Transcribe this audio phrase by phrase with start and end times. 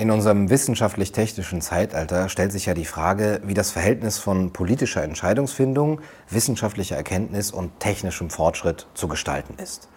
[0.00, 6.00] In unserem wissenschaftlich-technischen Zeitalter stellt sich ja die Frage, wie das Verhältnis von politischer Entscheidungsfindung,
[6.30, 9.90] wissenschaftlicher Erkenntnis und technischem Fortschritt zu gestalten ist.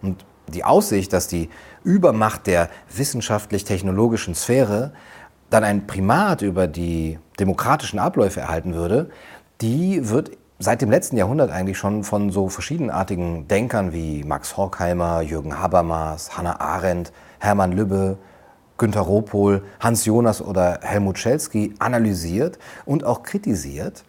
[0.00, 1.50] Und die Aussicht, dass die
[1.84, 4.94] Übermacht der wissenschaftlich-technologischen Sphäre
[5.50, 9.10] dann ein Primat über die demokratischen Abläufe erhalten würde,
[9.60, 15.20] die wird seit dem letzten Jahrhundert eigentlich schon von so verschiedenartigen Denkern wie Max Horkheimer,
[15.20, 18.16] Jürgen Habermas, Hannah Arendt, Hermann Lübbe,
[18.80, 24.04] Günter Ropohl, Hans Jonas oder Helmut Schelsky analysiert und auch kritisiert.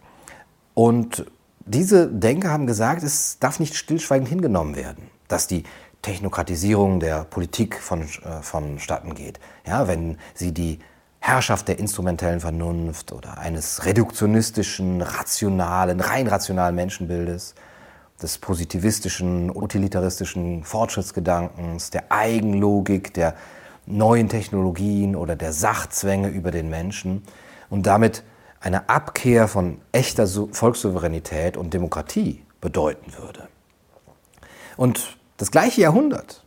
[0.73, 1.25] Und
[1.66, 5.63] diese Denker haben gesagt, es darf nicht stillschweigend hingenommen werden, dass die
[6.02, 9.41] Technokratisierung der Politik von, äh, vonstatten geht.
[9.67, 10.79] Ja, wenn sie die
[11.20, 17.55] Herrschaft der instrumentellen Vernunft oder eines reduktionistischen, rationalen, rein rationalen Menschenbildes,
[18.21, 23.35] des positivistischen, utilitaristischen Fortschrittsgedankens, der Eigenlogik, der
[23.85, 27.24] neuen Technologien oder der Sachzwänge über den Menschen
[27.70, 28.24] und damit
[28.60, 33.48] eine Abkehr von echter Volkssouveränität und Demokratie bedeuten würde.
[34.77, 36.43] Und das gleiche Jahrhundert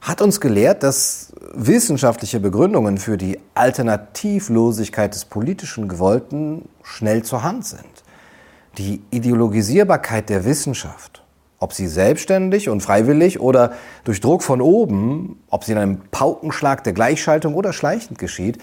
[0.00, 7.66] hat uns gelehrt, dass wissenschaftliche Begründungen für die Alternativlosigkeit des politischen Gewollten schnell zur Hand
[7.66, 8.02] sind.
[8.78, 11.21] Die Ideologisierbarkeit der Wissenschaft,
[11.62, 16.82] ob sie selbstständig und freiwillig oder durch Druck von oben, ob sie in einem Paukenschlag
[16.82, 18.58] der Gleichschaltung oder schleichend geschieht,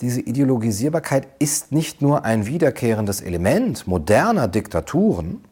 [0.00, 5.44] diese Ideologisierbarkeit ist nicht nur ein wiederkehrendes Element moderner Diktaturen,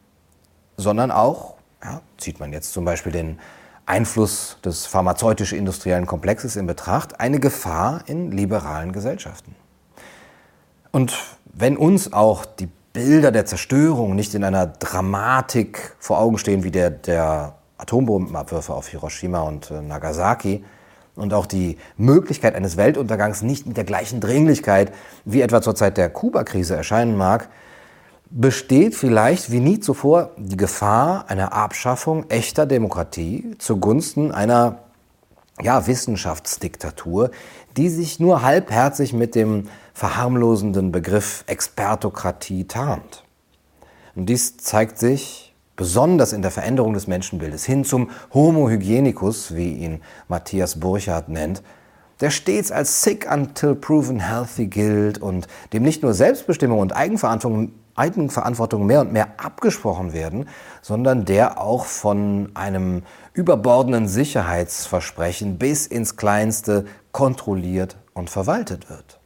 [0.78, 3.38] sondern auch, ja, zieht man jetzt zum Beispiel den
[3.84, 9.54] Einfluss des pharmazeutisch-industriellen Komplexes in Betracht eine Gefahr in liberalen Gesellschaften.
[10.92, 11.14] Und
[11.44, 16.70] wenn uns auch die Bilder der Zerstörung nicht in einer Dramatik vor Augen stehen wie
[16.70, 20.64] der der Atombombenabwürfe auf Hiroshima und äh, Nagasaki
[21.16, 24.92] und auch die Möglichkeit eines Weltuntergangs nicht mit der gleichen Dringlichkeit
[25.24, 27.48] wie etwa zur Zeit der Kuba-Krise erscheinen mag,
[28.30, 34.78] besteht vielleicht wie nie zuvor die Gefahr einer Abschaffung echter Demokratie zugunsten einer
[35.62, 37.30] ja, Wissenschaftsdiktatur,
[37.76, 43.24] die sich nur halbherzig mit dem verharmlosenden Begriff Expertokratie tarnt.
[44.14, 49.72] Und dies zeigt sich besonders in der Veränderung des Menschenbildes hin zum Homo hygienicus, wie
[49.72, 51.62] ihn Matthias Burchardt nennt,
[52.20, 57.72] der stets als sick until proven healthy gilt und dem nicht nur Selbstbestimmung und Eigenverantwortung
[57.94, 60.48] Eigenverantwortung mehr und mehr abgesprochen werden,
[60.82, 63.02] sondern der auch von einem
[63.32, 69.20] überbordenden Sicherheitsversprechen bis ins Kleinste kontrolliert und verwaltet wird.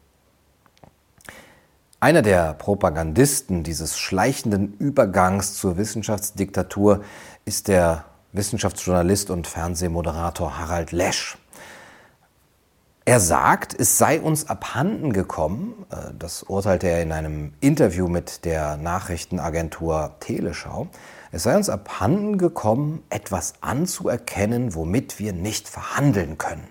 [2.00, 7.03] Einer der Propagandisten dieses schleichenden Übergangs zur Wissenschaftsdiktatur
[7.47, 11.38] ist der Wissenschaftsjournalist und Fernsehmoderator Harald Lesch.
[13.06, 18.47] Er sagt, es sei uns abhanden gekommen, äh, das urteilte er in einem Interview mit
[18.47, 20.88] der Nachrichtenagentur Teleschau,
[21.31, 26.66] es sei uns abhanden gekommen, etwas anzuerkennen, womit wir nicht verhandeln können.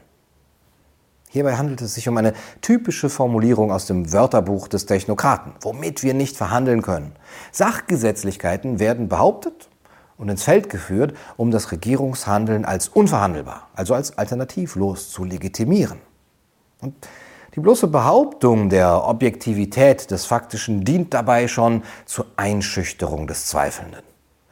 [1.29, 6.15] Hierbei handelt es sich um eine typische Formulierung aus dem Wörterbuch des Technokraten, womit wir
[6.15, 7.11] nicht verhandeln können.
[7.51, 9.69] Sachgesetzlichkeiten werden behauptet
[10.17, 15.99] und ins Feld geführt, um das Regierungshandeln als unverhandelbar, also als alternativlos zu legitimieren.
[16.83, 17.07] Und
[17.55, 24.01] die bloße Behauptung der Objektivität des Faktischen dient dabei schon zur Einschüchterung des Zweifelnden.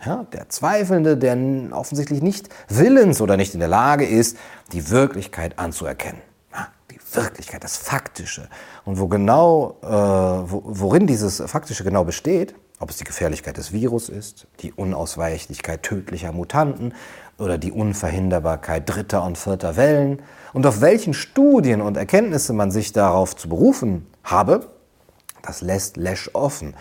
[0.06, 1.38] Ja, der Zweifelnde, der
[1.72, 4.38] offensichtlich nicht willens oder nicht in der Lage ist,
[4.72, 6.22] die Wirklichkeit anzuerkennen.
[7.16, 8.48] Wirklichkeit, das Faktische.
[8.86, 13.72] Und wo genau, äh, wo, worin dieses Faktische genau besteht, ob es die Gefährlichkeit des
[13.72, 16.94] Virus ist, die Unausweichlichkeit tödlicher Mutanten
[17.38, 20.22] oder die Unverhinderbarkeit dritter und vierter Wellen
[20.54, 24.68] und auf welchen Studien und Erkenntnisse man sich darauf zu berufen habe,
[25.44, 26.76] das lässt Lesch offen.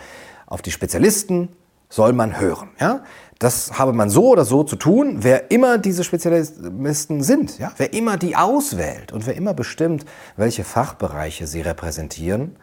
[0.47, 1.49] Auf die Spezialisten
[1.89, 2.69] soll man hören.
[2.79, 3.03] Ja?
[3.41, 7.71] Das habe man so oder so zu tun, wer immer diese Spezialisten sind, ja?
[7.77, 10.05] wer immer die auswählt und wer immer bestimmt,
[10.37, 12.55] welche Fachbereiche sie repräsentieren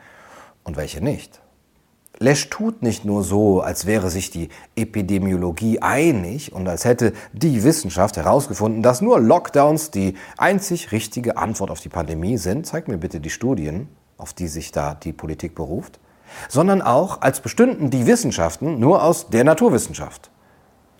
[0.62, 1.40] und welche nicht.
[2.20, 7.64] Lesch tut nicht nur so, als wäre sich die Epidemiologie einig und als hätte die
[7.64, 12.68] Wissenschaft herausgefunden, dass nur Lockdowns die einzig richtige Antwort auf die Pandemie sind.
[12.68, 15.98] Zeig mir bitte die Studien, auf die sich da die Politik beruft.
[16.48, 20.30] Sondern auch, als bestünden die Wissenschaften nur aus der Naturwissenschaft.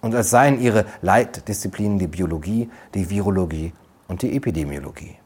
[0.01, 3.73] Und als seien ihre Leitdisziplinen die Biologie, die Virologie
[4.07, 5.17] und die Epidemiologie.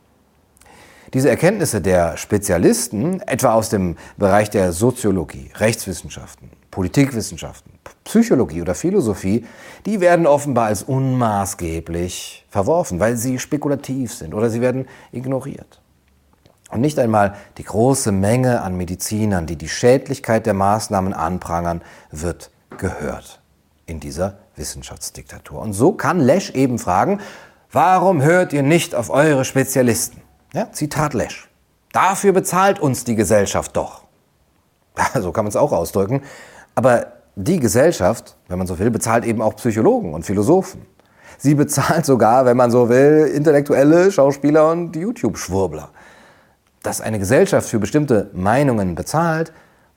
[1.13, 7.73] Diese Erkenntnisse der Spezialisten, etwa aus dem Bereich der Soziologie, Rechtswissenschaften, Politikwissenschaften,
[8.05, 9.45] Psychologie oder Philosophie,
[9.85, 15.83] die werden offenbar als unmaßgeblich verworfen, weil sie spekulativ sind oder sie werden ignoriert.
[16.71, 22.51] Und nicht einmal die große Menge an Medizinern, die die Schädlichkeit der Maßnahmen anprangern, wird
[22.79, 23.43] gehört
[23.85, 25.61] in dieser Wissenschaftsdiktatur.
[25.61, 27.21] Und so kann Lesch eben fragen,
[27.71, 30.23] warum hört ihr nicht auf eure Spezialisten?
[30.53, 31.49] Ja, Zitat Lesch.
[31.93, 34.05] Dafür bezahlt uns die Gesellschaft doch.
[35.15, 36.23] so kann man es auch ausdrücken.
[36.75, 40.87] Aber die Gesellschaft, wenn man so will, bezahlt eben auch Psychologen und Philosophen.
[41.39, 45.91] Sie bezahlt sogar, wenn man so will, Intellektuelle, Schauspieler und YouTube-Schwurbler.
[46.83, 49.53] Dass eine Gesellschaft für bestimmte Meinungen bezahlt,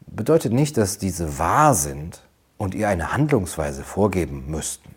[0.08, 2.22] bedeutet nicht, dass diese wahr sind
[2.58, 4.96] und ihr eine Handlungsweise vorgeben müssten.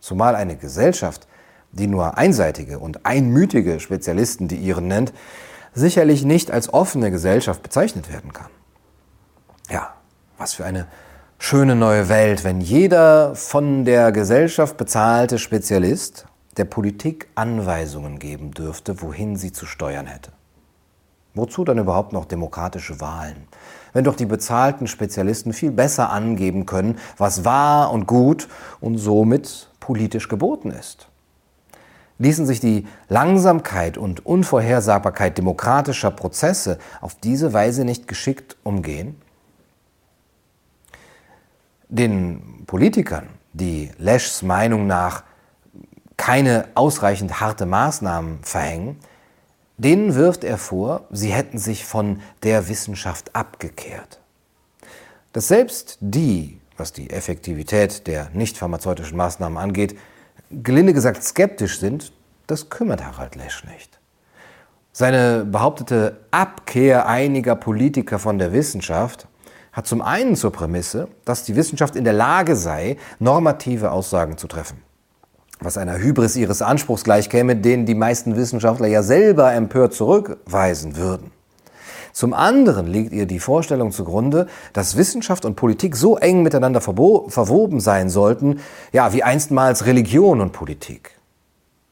[0.00, 1.28] Zumal eine Gesellschaft,
[1.72, 5.12] die nur einseitige und einmütige Spezialisten die ihren nennt,
[5.72, 8.50] sicherlich nicht als offene Gesellschaft bezeichnet werden kann.
[9.68, 9.94] Ja,
[10.36, 10.86] was für eine
[11.38, 16.26] schöne neue Welt, wenn jeder von der Gesellschaft bezahlte Spezialist
[16.56, 20.32] der Politik Anweisungen geben dürfte, wohin sie zu steuern hätte.
[21.34, 23.46] Wozu dann überhaupt noch demokratische Wahlen?
[23.92, 28.48] Wenn doch die bezahlten Spezialisten viel besser angeben können, was wahr und gut
[28.80, 31.08] und somit politisch geboten ist.
[32.18, 39.20] Ließen sich die Langsamkeit und Unvorhersagbarkeit demokratischer Prozesse auf diese Weise nicht geschickt umgehen?
[41.88, 45.24] Den Politikern, die Leschs Meinung nach
[46.18, 48.98] keine ausreichend harte Maßnahmen verhängen,
[49.84, 54.20] denen wirft er vor, sie hätten sich von der Wissenschaft abgekehrt.
[55.32, 59.96] Dass selbst die, was die Effektivität der nicht pharmazeutischen Maßnahmen angeht,
[60.50, 62.12] gelinde gesagt skeptisch sind,
[62.46, 63.98] das kümmert Harald Lesch nicht.
[64.92, 69.28] Seine behauptete Abkehr einiger Politiker von der Wissenschaft
[69.72, 74.46] hat zum einen zur Prämisse, dass die Wissenschaft in der Lage sei, normative Aussagen zu
[74.46, 74.82] treffen.
[75.60, 81.32] Was einer Hybris ihres Anspruchs gleichkäme, den die meisten Wissenschaftler ja selber empört zurückweisen würden.
[82.12, 87.78] Zum anderen liegt ihr die Vorstellung zugrunde, dass Wissenschaft und Politik so eng miteinander verwoben
[87.80, 88.60] sein sollten,
[88.92, 91.12] ja, wie einstmals Religion und Politik.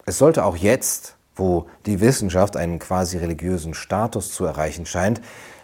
[0.06, 5.20] Es sollte auch jetzt, wo die Wissenschaft einen quasi religiösen Status zu erreichen scheint,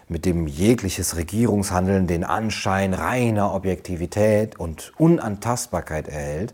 [0.07, 6.53] mit dem jegliches Regierungshandeln den Anschein reiner Objektivität und Unantastbarkeit erhält,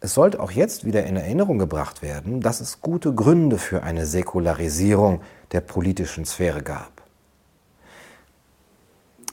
[0.00, 4.06] es sollte auch jetzt wieder in Erinnerung gebracht werden, dass es gute Gründe für eine
[4.06, 5.20] Säkularisierung
[5.52, 7.02] der politischen Sphäre gab.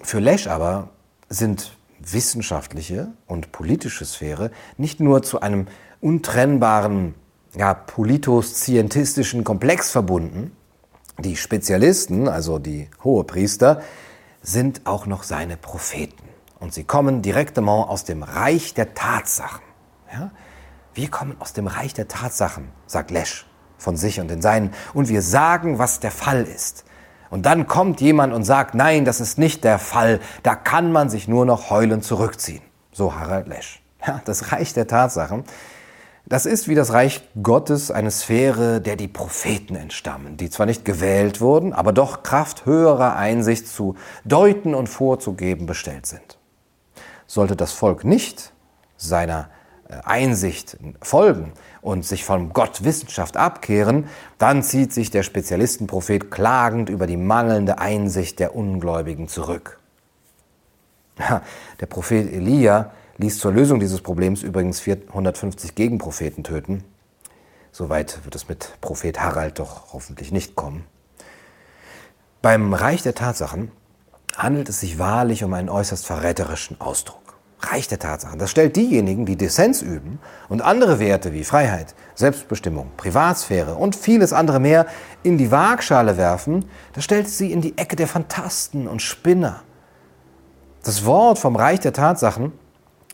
[0.02, 0.90] Für Lesch aber
[1.30, 5.68] sind wissenschaftliche und politische Sphäre nicht nur zu einem
[6.02, 7.16] untrennbaren
[7.56, 10.52] ja, politos-scientistischen Komplex verbunden,
[11.20, 13.82] die Spezialisten, also die Hohepriester,
[14.44, 16.24] sind auch noch seine Propheten.
[16.60, 19.64] Und sie kommen direktement aus dem Reich der Tatsachen.
[20.14, 20.32] Ja?
[20.98, 23.46] Wir kommen aus dem Reich der Tatsachen, sagt Lesch
[23.78, 24.74] von sich und den Seinen.
[24.96, 26.86] Und wir sagen, was der Fall ist.
[27.30, 30.20] Und dann kommt jemand und sagt, nein, das ist nicht der Fall.
[30.42, 32.64] Da kann man sich nur noch heulend zurückziehen.
[32.92, 33.84] So Harald Lesch.
[34.06, 35.44] Ja, das Reich der Tatsachen
[36.30, 40.84] das ist wie das Reich Gottes eine Sphäre, der die Propheten entstammen, die zwar nicht
[40.84, 43.96] gewählt wurden, aber doch Kraft höherer Einsicht zu
[44.26, 46.38] deuten und vorzugeben bestellt sind.
[47.28, 48.52] Sollte das Volk nicht
[48.98, 49.50] seiner
[50.04, 57.08] Einsicht folgen und sich von Gott Wissenschaft abkehren, dann zieht sich der Spezialistenprophet klagend über
[57.08, 59.80] die mangelnde Einsicht der Ungläubigen zurück.
[61.80, 66.84] Der Prophet Elia ließ zur Lösung dieses Problems übrigens 450 Gegenpropheten töten.
[67.72, 70.86] Soweit wird es mit Prophet Harald doch hoffentlich nicht kommen.
[72.42, 73.72] Beim Reich der Tatsachen
[74.36, 77.27] handelt es sich wahrlich um einen äußerst verräterischen Ausdruck.
[77.60, 78.38] Reich der Tatsachen.
[78.38, 84.32] Das stellt diejenigen, die Dissens üben und andere Werte wie Freiheit, Selbstbestimmung, Privatsphäre und vieles
[84.32, 84.86] andere mehr
[85.24, 89.62] in die Waagschale werfen, das stellt sie in die Ecke der Fantasten und Spinner.
[90.84, 92.54] Das Wort vom Reich der Tatsachen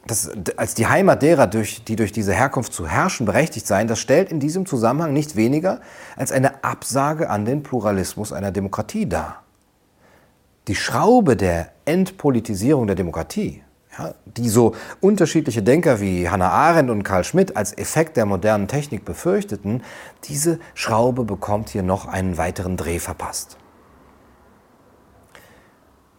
[0.05, 3.99] das, als die Heimat derer, durch, die durch diese Herkunft zu herrschen berechtigt seien, das
[3.99, 5.79] stellt in diesem Zusammenhang nicht weniger
[6.17, 9.43] als eine Absage an den Pluralismus einer Demokratie dar.
[10.67, 13.62] Die Schraube der Entpolitisierung der Demokratie,
[13.97, 18.67] ja, die so unterschiedliche Denker wie Hannah Arendt und Karl Schmidt als Effekt der modernen
[18.67, 19.83] Technik befürchteten,
[20.25, 23.57] diese Schraube bekommt hier noch einen weiteren Dreh verpasst.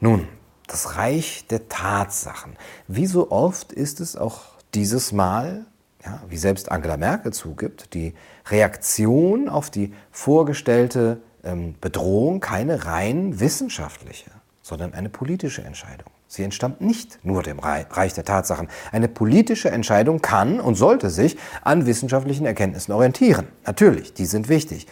[0.00, 0.28] Nun,
[0.66, 2.56] das Reich der Tatsachen.
[2.88, 4.42] Wie so oft ist es auch
[4.74, 5.66] dieses Mal,
[6.04, 8.14] ja, wie selbst Angela Merkel zugibt, die
[8.46, 14.30] Reaktion auf die vorgestellte ähm, Bedrohung keine rein wissenschaftliche,
[14.62, 16.13] sondern eine politische Entscheidung.
[16.26, 18.68] Sie entstammt nicht nur dem Reich der Tatsachen.
[18.90, 23.48] Eine politische Entscheidung kann und sollte sich an wissenschaftlichen Erkenntnissen orientieren.
[23.66, 24.86] Natürlich, die sind wichtig.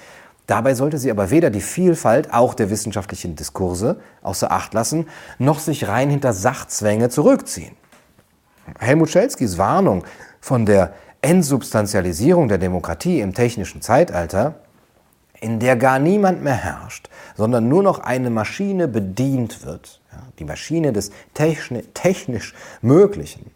[0.47, 5.07] Dabei sollte sie aber weder die Vielfalt auch der wissenschaftlichen Diskurse außer Acht lassen,
[5.39, 7.77] noch sich rein hinter Sachzwänge zurückziehen.
[8.79, 10.05] Helmut Schelskys Warnung
[10.41, 14.57] von der Entsubstantialisierung der Demokratie im technischen Zeitalter,
[15.43, 20.45] in der gar niemand mehr herrscht, sondern nur noch eine Maschine bedient wird, ja, die
[20.45, 23.51] Maschine des technisch Möglichen,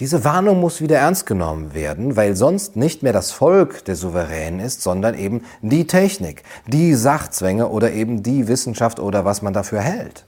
[0.00, 4.58] diese Warnung muss wieder ernst genommen werden, weil sonst nicht mehr das Volk der Souverän
[4.58, 9.80] ist, sondern eben die Technik, die Sachzwänge oder eben die Wissenschaft oder was man dafür
[9.80, 10.24] hält.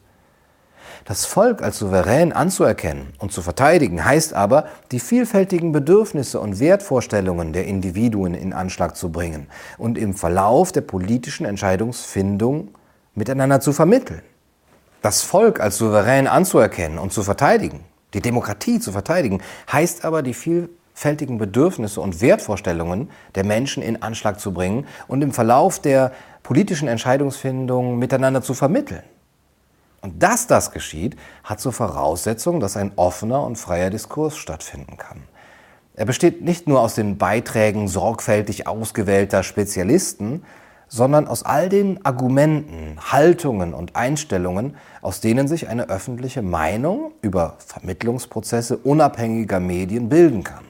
[1.05, 7.53] Das Volk als souverän anzuerkennen und zu verteidigen heißt aber, die vielfältigen Bedürfnisse und Wertvorstellungen
[7.53, 12.69] der Individuen in Anschlag zu bringen und im Verlauf der politischen Entscheidungsfindung
[13.15, 14.23] miteinander zu vermitteln.
[15.03, 19.41] Das Volk als souverän anzuerkennen und zu verteidigen die Demokratie zu verteidigen,
[19.71, 25.33] heißt aber, die vielfältigen Bedürfnisse und Wertvorstellungen der Menschen in Anschlag zu bringen und im
[25.33, 29.03] Verlauf der politischen Entscheidungsfindung miteinander zu vermitteln.
[30.03, 35.23] Und dass das geschieht, hat zur Voraussetzung, dass ein offener und freier Diskurs stattfinden kann.
[35.95, 40.43] Er besteht nicht nur aus den Beiträgen sorgfältig ausgewählter Spezialisten,
[40.89, 47.55] sondern aus all den Argumenten, Haltungen und Einstellungen, aus denen sich eine öffentliche Meinung über
[47.65, 50.65] Vermittlungsprozesse unabhängiger Medien bilden kann.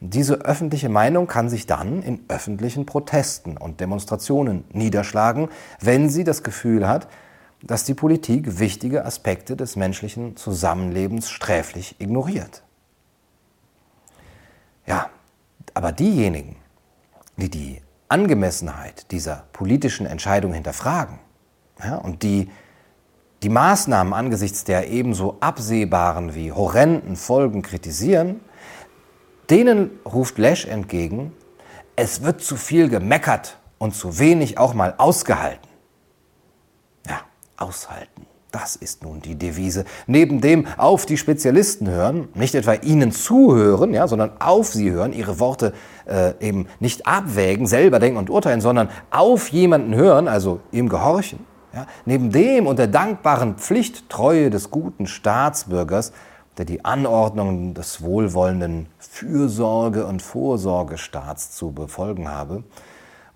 [0.00, 5.48] Diese öffentliche Meinung kann sich dann in öffentlichen Protesten und Demonstrationen niederschlagen,
[5.80, 7.08] wenn sie das Gefühl hat,
[7.62, 12.62] dass die Politik wichtige Aspekte des menschlichen Zusammenlebens sträflich ignoriert.
[14.86, 15.10] Ja,
[15.74, 16.56] aber diejenigen,
[17.36, 21.18] die die Angemessenheit dieser politischen Entscheidung hinterfragen
[21.82, 22.50] ja, und die
[23.42, 28.40] die Maßnahmen angesichts der ebenso absehbaren wie horrenden Folgen kritisieren,
[29.48, 31.32] denen ruft Lesch entgegen,
[31.94, 35.67] es wird zu viel gemeckert und zu wenig auch mal ausgehalten.
[37.58, 38.26] Aushalten.
[38.50, 39.84] Das ist nun die Devise.
[40.06, 45.12] Neben dem auf die Spezialisten hören, nicht etwa ihnen zuhören, ja, sondern auf sie hören,
[45.12, 45.74] ihre Worte
[46.06, 51.40] äh, eben nicht abwägen, selber denken und urteilen, sondern auf jemanden hören, also ihm gehorchen.
[51.74, 51.86] Ja.
[52.06, 56.12] Neben dem und der dankbaren Pflichttreue des guten Staatsbürgers,
[56.56, 62.64] der die Anordnungen des wohlwollenden Fürsorge- und Vorsorgestaats zu befolgen habe,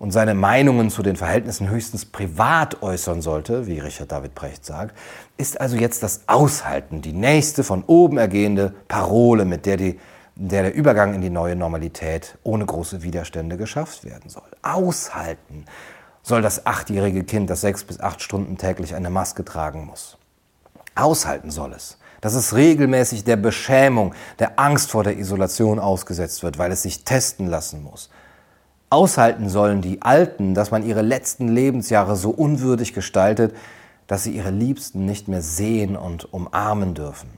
[0.03, 4.97] und seine Meinungen zu den Verhältnissen höchstens privat äußern sollte, wie Richard David Brecht sagt,
[5.37, 9.97] ist also jetzt das Aushalten die nächste von oben ergehende Parole, mit der, die,
[10.35, 14.43] der der Übergang in die neue Normalität ohne große Widerstände geschafft werden soll.
[14.61, 15.63] Aushalten
[16.21, 20.17] soll das achtjährige Kind, das sechs bis acht Stunden täglich eine Maske tragen muss.
[20.95, 26.57] Aushalten soll es, dass es regelmäßig der Beschämung, der Angst vor der Isolation ausgesetzt wird,
[26.57, 28.09] weil es sich testen lassen muss
[28.93, 33.55] aushalten sollen die Alten, dass man ihre letzten Lebensjahre so unwürdig gestaltet,
[34.05, 37.29] dass sie ihre Liebsten nicht mehr sehen und umarmen dürfen.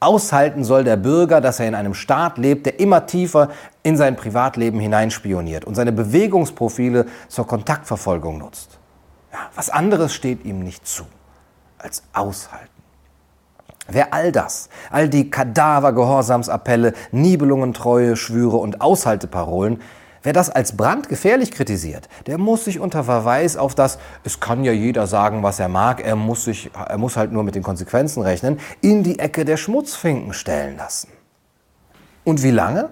[0.00, 3.50] Aushalten soll der Bürger, dass er in einem Staat lebt, der immer tiefer
[3.84, 8.80] in sein Privatleben hineinspioniert und seine Bewegungsprofile zur Kontaktverfolgung nutzt.
[9.32, 11.04] Ja, was anderes steht ihm nicht zu
[11.78, 12.66] als aushalten.
[13.86, 19.80] Wer all das, all die Kadaver-Gehorsamsappelle, Nibelungen, Treue, Schwüre und Aushalteparolen
[20.22, 24.72] Wer das als brandgefährlich kritisiert, der muss sich unter Verweis auf das, es kann ja
[24.72, 28.22] jeder sagen, was er mag, er muss, sich, er muss halt nur mit den Konsequenzen
[28.22, 31.08] rechnen, in die Ecke der Schmutzfinken stellen lassen.
[32.24, 32.90] Und wie lange?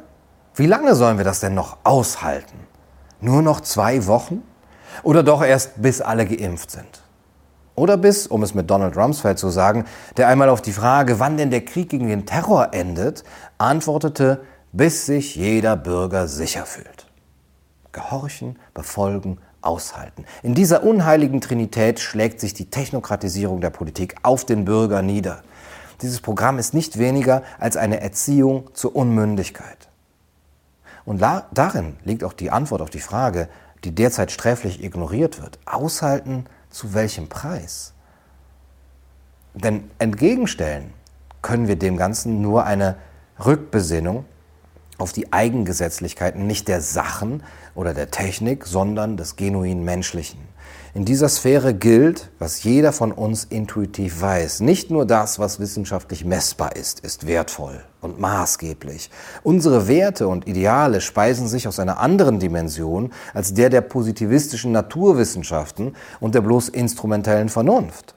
[0.56, 2.58] Wie lange sollen wir das denn noch aushalten?
[3.20, 4.42] Nur noch zwei Wochen?
[5.04, 7.02] Oder doch erst bis alle geimpft sind?
[7.76, 9.84] Oder bis, um es mit Donald Rumsfeld zu sagen,
[10.16, 13.22] der einmal auf die Frage, wann denn der Krieg gegen den Terror endet,
[13.56, 14.40] antwortete,
[14.72, 17.09] bis sich jeder Bürger sicher fühlt.
[17.92, 20.24] Gehorchen, befolgen, aushalten.
[20.42, 25.42] In dieser unheiligen Trinität schlägt sich die Technokratisierung der Politik auf den Bürger nieder.
[26.02, 29.88] Dieses Programm ist nicht weniger als eine Erziehung zur Unmündigkeit.
[31.04, 33.48] Und darin liegt auch die Antwort auf die Frage,
[33.84, 35.58] die derzeit sträflich ignoriert wird.
[35.66, 37.92] Aushalten zu welchem Preis?
[39.54, 40.92] Denn entgegenstellen
[41.42, 42.96] können wir dem Ganzen nur eine
[43.44, 44.24] Rückbesinnung
[45.00, 47.42] auf die Eigengesetzlichkeiten nicht der Sachen
[47.74, 50.50] oder der Technik, sondern des genuin Menschlichen.
[50.92, 54.58] In dieser Sphäre gilt, was jeder von uns intuitiv weiß.
[54.58, 59.08] Nicht nur das, was wissenschaftlich messbar ist, ist wertvoll und maßgeblich.
[59.44, 65.94] Unsere Werte und Ideale speisen sich aus einer anderen Dimension als der der positivistischen Naturwissenschaften
[66.18, 68.16] und der bloß instrumentellen Vernunft.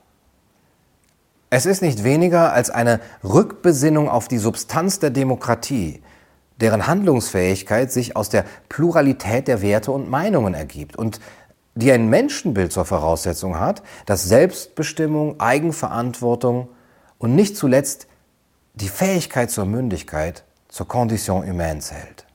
[1.51, 6.01] Es ist nicht weniger als eine Rückbesinnung auf die Substanz der Demokratie,
[6.62, 10.95] deren Handlungsfähigkeit sich aus der Pluralität der Werte und Meinungen ergibt.
[10.95, 11.19] Und
[11.75, 16.69] die ein Menschenbild zur Voraussetzung hat, das Selbstbestimmung, Eigenverantwortung
[17.17, 18.07] und nicht zuletzt
[18.75, 22.25] die Fähigkeit zur Mündigkeit zur Condition humaine zählt.